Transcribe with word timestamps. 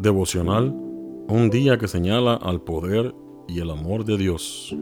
Devocional, 0.00 0.74
un 1.28 1.50
día 1.50 1.76
que 1.76 1.86
señala 1.86 2.32
al 2.32 2.62
poder 2.62 3.14
y 3.46 3.60
el 3.60 3.70
amor 3.70 4.06
de 4.06 4.16
Dios. 4.16 4.74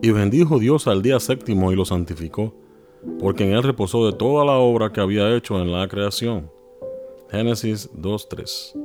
Y 0.00 0.10
bendijo 0.12 0.60
Dios 0.60 0.86
al 0.86 1.02
día 1.02 1.18
séptimo 1.18 1.72
y 1.72 1.74
lo 1.74 1.84
santificó, 1.84 2.54
porque 3.18 3.42
en 3.42 3.54
él 3.54 3.64
reposó 3.64 4.06
de 4.06 4.12
toda 4.12 4.44
la 4.44 4.52
obra 4.52 4.92
que 4.92 5.00
había 5.00 5.34
hecho 5.34 5.60
en 5.60 5.72
la 5.72 5.88
creación. 5.88 6.48
Génesis 7.28 7.90
2.3. 7.94 8.78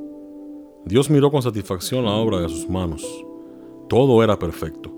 Dios 0.84 1.08
miró 1.10 1.30
con 1.30 1.42
satisfacción 1.42 2.04
la 2.04 2.16
obra 2.16 2.40
de 2.40 2.48
sus 2.48 2.68
manos. 2.68 3.06
Todo 3.88 4.24
era 4.24 4.36
perfecto, 4.36 4.92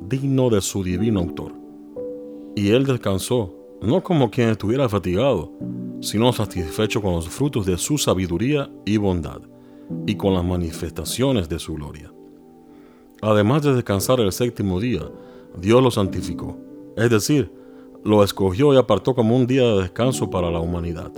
digno 0.00 0.50
de 0.50 0.60
su 0.60 0.82
divino 0.82 1.20
autor. 1.20 1.52
Y 2.56 2.70
él 2.70 2.84
descansó, 2.84 3.54
no 3.80 4.02
como 4.02 4.28
quien 4.28 4.48
estuviera 4.48 4.88
fatigado, 4.88 5.52
sino 6.00 6.32
satisfecho 6.32 7.00
con 7.00 7.14
los 7.14 7.28
frutos 7.28 7.66
de 7.66 7.78
su 7.78 7.98
sabiduría 7.98 8.70
y 8.84 8.96
bondad, 8.96 9.40
y 10.06 10.16
con 10.16 10.34
las 10.34 10.44
manifestaciones 10.44 11.48
de 11.48 11.58
su 11.58 11.74
gloria. 11.74 12.12
Además 13.22 13.62
de 13.62 13.74
descansar 13.74 14.20
el 14.20 14.32
séptimo 14.32 14.80
día, 14.80 15.02
Dios 15.58 15.82
lo 15.82 15.90
santificó, 15.90 16.58
es 16.96 17.10
decir, 17.10 17.50
lo 18.04 18.22
escogió 18.22 18.74
y 18.74 18.76
apartó 18.76 19.14
como 19.14 19.36
un 19.36 19.46
día 19.46 19.62
de 19.62 19.82
descanso 19.82 20.30
para 20.30 20.50
la 20.50 20.60
humanidad. 20.60 21.12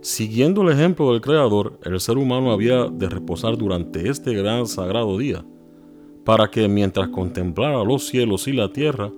Siguiendo 0.00 0.62
el 0.62 0.70
ejemplo 0.70 1.12
del 1.12 1.20
Creador, 1.20 1.78
el 1.82 1.98
ser 1.98 2.18
humano 2.18 2.52
había 2.52 2.86
de 2.86 3.08
reposar 3.08 3.58
durante 3.58 4.08
este 4.08 4.32
gran 4.32 4.66
sagrado 4.66 5.18
día, 5.18 5.44
para 6.24 6.50
que 6.50 6.68
mientras 6.68 7.08
contemplara 7.08 7.82
los 7.82 8.06
cielos 8.06 8.46
y 8.46 8.52
la 8.52 8.72
tierra, 8.72 9.10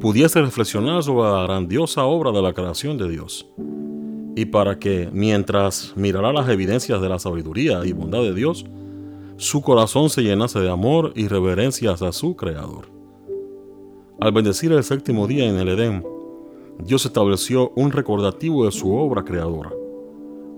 pudiese 0.00 0.42
reflexionar 0.42 1.02
sobre 1.02 1.30
la 1.30 1.44
grandiosa 1.44 2.04
obra 2.04 2.32
de 2.32 2.42
la 2.42 2.52
creación 2.52 2.98
de 2.98 3.08
Dios 3.08 3.46
y 4.36 4.46
para 4.46 4.78
que, 4.78 5.08
mientras 5.12 5.92
mirara 5.96 6.32
las 6.32 6.48
evidencias 6.48 7.00
de 7.00 7.08
la 7.08 7.18
sabiduría 7.18 7.84
y 7.84 7.92
bondad 7.92 8.22
de 8.22 8.34
Dios, 8.34 8.64
su 9.36 9.62
corazón 9.62 10.10
se 10.10 10.22
llenase 10.22 10.60
de 10.60 10.70
amor 10.70 11.12
y 11.14 11.28
reverencia 11.28 11.92
hacia 11.92 12.12
su 12.12 12.36
Creador. 12.36 12.86
Al 14.20 14.32
bendecir 14.32 14.72
el 14.72 14.82
séptimo 14.84 15.26
día 15.26 15.48
en 15.48 15.56
el 15.56 15.68
Edén, 15.68 16.04
Dios 16.78 17.04
estableció 17.06 17.72
un 17.76 17.92
recordativo 17.92 18.64
de 18.64 18.72
su 18.72 18.92
obra 18.94 19.24
creadora. 19.24 19.72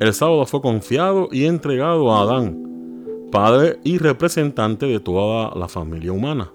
El 0.00 0.12
sábado 0.12 0.44
fue 0.46 0.60
confiado 0.60 1.28
y 1.30 1.44
entregado 1.44 2.12
a 2.12 2.22
Adán, 2.22 3.28
padre 3.30 3.78
y 3.82 3.98
representante 3.98 4.86
de 4.86 5.00
toda 5.00 5.54
la 5.54 5.68
familia 5.68 6.12
humana. 6.12 6.52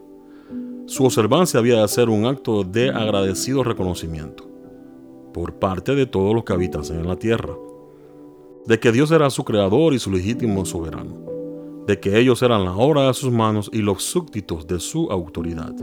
Su 0.86 1.06
observancia 1.06 1.60
había 1.60 1.82
de 1.82 1.88
ser 1.88 2.10
un 2.10 2.26
acto 2.26 2.64
de 2.64 2.90
agradecido 2.90 3.64
reconocimiento 3.64 4.51
por 5.34 5.54
parte 5.54 5.96
de 5.96 6.06
todos 6.06 6.34
los 6.34 6.44
que 6.44 6.54
habitasen 6.54 7.00
en 7.00 7.08
la 7.08 7.16
tierra, 7.16 7.56
de 8.66 8.80
que 8.80 8.92
Dios 8.92 9.12
era 9.12 9.30
su 9.30 9.44
creador 9.44 9.94
y 9.94 10.00
su 10.00 10.12
legítimo 10.12 10.66
soberano, 10.66 11.16
de 11.88 12.00
que 12.00 12.20
ellos 12.20 12.42
eran 12.42 12.64
la 12.64 12.76
obra 12.76 13.08
de 13.08 13.14
sus 13.14 13.32
manos 13.32 13.70
y 13.74 13.80
los 13.80 14.04
súbditos 14.04 14.68
de 14.68 14.80
su 14.80 15.12
autoridad. 15.12 15.74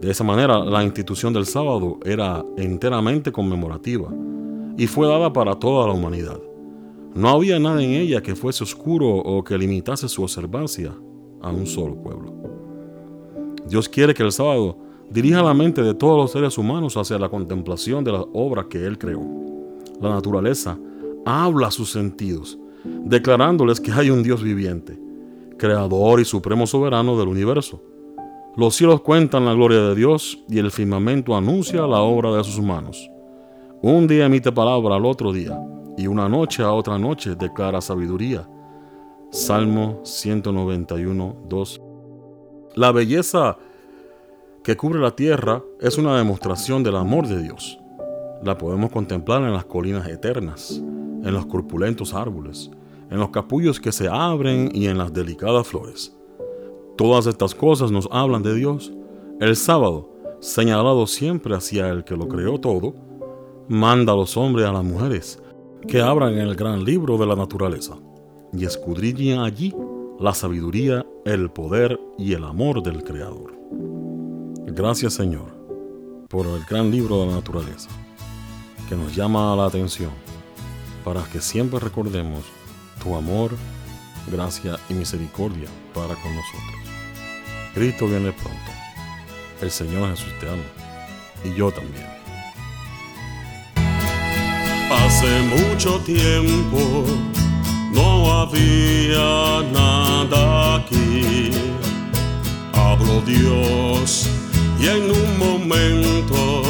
De 0.00 0.10
esa 0.10 0.24
manera, 0.24 0.64
la 0.64 0.82
institución 0.82 1.32
del 1.32 1.44
sábado 1.44 1.98
era 2.04 2.44
enteramente 2.56 3.30
conmemorativa 3.30 4.08
y 4.78 4.86
fue 4.86 5.06
dada 5.06 5.30
para 5.32 5.54
toda 5.56 5.86
la 5.86 5.92
humanidad. 5.92 6.40
No 7.14 7.28
había 7.28 7.58
nada 7.58 7.82
en 7.82 7.90
ella 7.90 8.22
que 8.22 8.34
fuese 8.34 8.64
oscuro 8.64 9.08
o 9.08 9.44
que 9.44 9.58
limitase 9.58 10.08
su 10.08 10.22
observancia 10.22 10.94
a 11.42 11.50
un 11.50 11.66
solo 11.66 11.96
pueblo. 11.96 12.32
Dios 13.68 13.88
quiere 13.88 14.14
que 14.14 14.22
el 14.22 14.32
sábado 14.32 14.78
dirija 15.10 15.42
la 15.42 15.52
mente 15.52 15.82
de 15.82 15.94
todos 15.94 16.16
los 16.16 16.30
seres 16.30 16.56
humanos 16.56 16.96
hacia 16.96 17.18
la 17.18 17.28
contemplación 17.28 18.04
de 18.04 18.12
la 18.12 18.20
obra 18.32 18.66
que 18.68 18.86
Él 18.86 18.96
creó. 18.96 19.22
La 20.00 20.10
naturaleza 20.10 20.78
habla 21.26 21.66
a 21.66 21.70
sus 21.70 21.90
sentidos, 21.90 22.58
declarándoles 22.84 23.80
que 23.80 23.92
hay 23.92 24.10
un 24.10 24.22
Dios 24.22 24.42
viviente, 24.42 24.98
creador 25.58 26.20
y 26.20 26.24
supremo 26.24 26.66
soberano 26.66 27.18
del 27.18 27.28
universo. 27.28 27.82
Los 28.56 28.76
cielos 28.76 29.00
cuentan 29.02 29.44
la 29.44 29.54
gloria 29.54 29.80
de 29.80 29.94
Dios 29.94 30.42
y 30.48 30.58
el 30.58 30.70
firmamento 30.70 31.36
anuncia 31.36 31.86
la 31.86 32.00
obra 32.00 32.32
de 32.32 32.44
sus 32.44 32.60
manos. 32.60 33.10
Un 33.82 34.06
día 34.06 34.26
emite 34.26 34.52
palabra 34.52 34.96
al 34.96 35.06
otro 35.06 35.32
día, 35.32 35.58
y 35.96 36.06
una 36.06 36.28
noche 36.28 36.62
a 36.62 36.72
otra 36.72 36.98
noche 36.98 37.34
declara 37.34 37.80
sabiduría. 37.80 38.48
Salmo 39.30 40.00
191, 40.02 41.36
2. 41.48 41.82
La 42.74 42.92
belleza 42.92 43.56
que 44.62 44.76
cubre 44.76 45.00
la 45.00 45.16
tierra 45.16 45.64
es 45.80 45.96
una 45.96 46.18
demostración 46.18 46.82
del 46.82 46.96
amor 46.96 47.26
de 47.26 47.42
Dios. 47.42 47.78
La 48.42 48.58
podemos 48.58 48.90
contemplar 48.90 49.42
en 49.42 49.52
las 49.52 49.64
colinas 49.64 50.06
eternas, 50.06 50.72
en 50.72 51.32
los 51.32 51.46
corpulentos 51.46 52.12
árboles, 52.12 52.70
en 53.10 53.18
los 53.18 53.30
capullos 53.30 53.80
que 53.80 53.90
se 53.90 54.08
abren 54.08 54.70
y 54.74 54.86
en 54.86 54.98
las 54.98 55.12
delicadas 55.12 55.66
flores. 55.66 56.14
Todas 56.96 57.26
estas 57.26 57.54
cosas 57.54 57.90
nos 57.90 58.06
hablan 58.12 58.42
de 58.42 58.54
Dios. 58.54 58.92
El 59.40 59.56
sábado, 59.56 60.10
señalado 60.40 61.06
siempre 61.06 61.54
hacia 61.56 61.88
el 61.88 62.04
que 62.04 62.16
lo 62.16 62.28
creó 62.28 62.60
todo, 62.60 62.94
manda 63.68 64.12
a 64.12 64.16
los 64.16 64.36
hombres 64.36 64.66
y 64.66 64.68
a 64.68 64.72
las 64.72 64.84
mujeres 64.84 65.42
que 65.88 66.02
abran 66.02 66.34
el 66.34 66.54
gran 66.54 66.84
libro 66.84 67.16
de 67.16 67.26
la 67.26 67.36
naturaleza 67.36 67.96
y 68.52 68.64
escudriñen 68.66 69.38
allí 69.38 69.74
la 70.18 70.34
sabiduría, 70.34 71.06
el 71.24 71.50
poder 71.50 71.98
y 72.18 72.34
el 72.34 72.44
amor 72.44 72.82
del 72.82 73.02
Creador. 73.02 73.58
Gracias 74.72 75.14
Señor 75.14 75.52
por 76.28 76.46
el 76.46 76.64
gran 76.64 76.92
libro 76.92 77.20
de 77.20 77.26
la 77.26 77.34
naturaleza 77.34 77.90
que 78.88 78.94
nos 78.94 79.16
llama 79.16 79.52
a 79.52 79.56
la 79.56 79.66
atención 79.66 80.12
para 81.04 81.24
que 81.24 81.40
siempre 81.40 81.80
recordemos 81.80 82.44
tu 83.02 83.16
amor, 83.16 83.50
gracia 84.30 84.78
y 84.88 84.94
misericordia 84.94 85.68
para 85.92 86.14
con 86.14 86.36
nosotros. 86.36 86.80
Cristo 87.74 88.06
viene 88.06 88.30
pronto. 88.30 88.70
El 89.60 89.72
Señor 89.72 90.08
Jesús 90.10 90.32
te 90.38 90.48
ama 90.48 90.62
y 91.44 91.52
yo 91.52 91.72
también. 91.72 92.06
Hace 94.88 95.42
mucho 95.42 95.98
tiempo 96.00 97.04
no 97.92 98.32
había 98.42 99.68
nada 99.72 100.76
aquí. 100.76 101.50
Habló 102.72 103.20
Dios 103.22 104.30
y 104.80 104.86
en 104.88 105.10
un 105.10 105.38
momento 105.38 106.62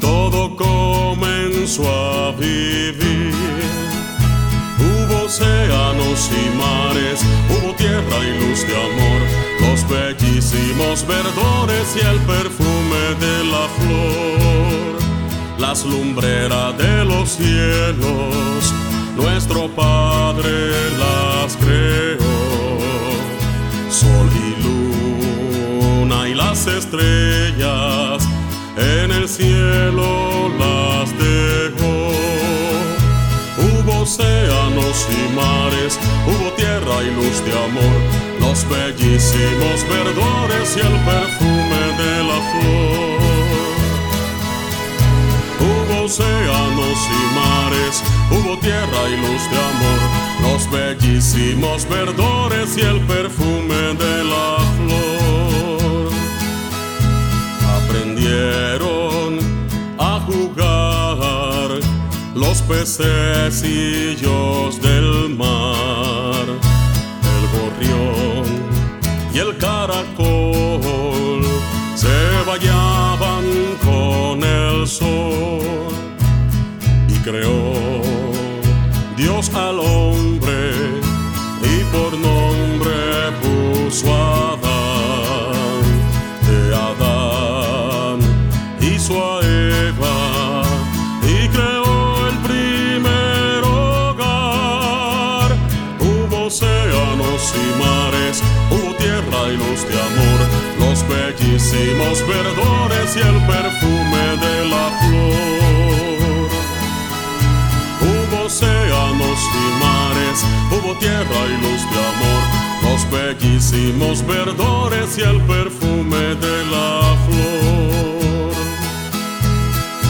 todo 0.00 0.56
comenzó 0.56 1.82
a 1.86 2.32
vivir. 2.32 3.34
Hubo 4.78 5.24
océanos 5.24 6.30
y 6.32 6.56
mares, 6.56 7.20
hubo 7.50 7.74
tierra 7.74 8.18
y 8.24 8.40
luz 8.40 8.66
de 8.66 8.74
amor, 8.74 9.20
los 9.60 9.88
bellísimos 9.88 11.06
verdores 11.06 11.96
y 11.96 12.06
el 12.06 12.18
perfume 12.20 13.02
de 13.20 13.44
la 13.44 13.68
flor, 13.78 15.58
las 15.58 15.84
lumbreras 15.84 16.78
de 16.78 17.04
los 17.04 17.28
cielos, 17.28 18.72
nuestro 19.16 19.68
Padre 19.68 19.87
océanos 34.98 35.08
y 35.10 35.34
mares, 35.34 35.98
hubo 36.26 36.52
tierra 36.52 37.02
y 37.02 37.14
luz 37.14 37.44
de 37.44 37.52
amor, 37.52 38.00
los 38.40 38.68
bellísimos 38.68 39.84
verdores 39.88 40.76
y 40.76 40.80
el 40.80 40.96
perfume 41.04 41.82
de 41.98 42.24
la 42.24 42.40
flor. 42.50 43.18
Hubo 45.60 46.04
océanos 46.04 46.98
y 47.10 47.34
mares, 47.34 48.02
hubo 48.30 48.58
tierra 48.58 49.08
y 49.08 49.16
luz 49.16 49.42
de 49.50 49.58
amor, 49.72 50.00
los 50.42 50.70
bellísimos 50.70 51.88
verdores 51.88 52.76
y 52.76 52.80
el 52.80 53.00
perfume 53.02 53.67
pececillos 62.78 64.70
del 64.80 65.34
mar, 65.36 66.46
el 67.34 67.44
gorrión 67.56 68.46
y 69.34 69.38
el 69.38 69.56
caracol 69.58 71.42
se 71.96 72.18
bañaban 72.46 73.44
con 73.84 74.44
el 74.44 74.86
sol. 74.86 75.88
Y 77.08 77.14
creó 77.18 77.72
Dios 79.16 79.52
al 79.54 79.80
hombre 79.80 80.70
y 81.62 81.82
por 81.92 82.12
nombre 82.16 83.32
puso 83.42 84.14
a 84.14 84.52
Adán, 84.52 85.82
de 86.46 86.58
Adán 86.76 88.18
hizo 88.80 89.14
a 89.32 89.57
de 99.86 99.94
amor, 100.00 100.40
los 100.80 101.06
bellísimos 101.08 102.26
verdores 102.26 103.16
y 103.16 103.20
el 103.20 103.38
perfume 103.46 104.36
de 104.44 104.64
la 104.72 104.90
flor. 105.00 106.48
Hubo 108.00 108.36
océanos 108.46 109.40
y 109.54 109.66
mares, 109.84 110.38
hubo 110.72 110.90
tierra 110.98 111.40
y 111.46 111.56
luz 111.62 111.82
de 111.92 111.98
amor, 112.12 112.42
los 112.82 113.00
bellísimos 113.10 114.26
verdores 114.26 115.08
y 115.18 115.22
el 115.22 115.40
perfume 115.42 116.34
de 116.34 116.56
la 116.66 117.16
flor. 117.26 118.52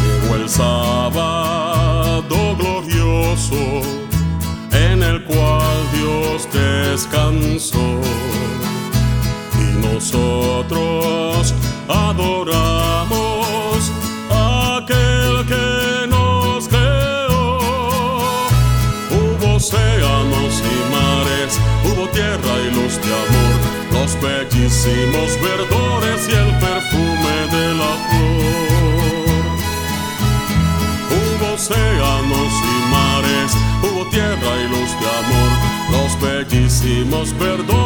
Llegó 0.03 0.31
el 0.37 0.49
sábado 0.49 2.37
glorioso 2.57 3.63
en 4.73 5.03
el 5.03 5.25
cual 5.25 5.77
Dios 5.93 6.49
descansó 6.53 7.88
nosotros 9.99 11.55
adoramos 11.89 13.11
a 14.31 14.77
aquel 14.77 15.45
que 15.45 16.07
nos 16.07 16.69
creó. 16.69 17.59
Hubo 19.11 19.57
océanos 19.57 20.63
y 20.63 20.77
mares, 20.95 21.59
hubo 21.85 22.07
tierra 22.11 22.55
y 22.65 22.71
luz 22.77 22.95
de 23.03 23.11
amor, 23.25 23.57
los 23.93 24.11
bellísimos 24.23 25.31
verdores 25.43 26.29
y 26.29 26.33
el 26.33 26.51
perfume 26.61 27.37
de 27.57 27.67
la 27.81 27.93
flor. 28.07 29.57
Hubo 31.11 31.47
océanos 31.55 32.53
y 32.63 32.77
mares, 32.95 33.51
hubo 33.83 34.03
tierra 34.11 34.53
y 34.63 34.69
luz 34.69 34.91
de 35.01 35.09
amor, 35.23 35.51
los 35.91 36.11
bellísimos 36.21 37.37
verdores 37.37 37.78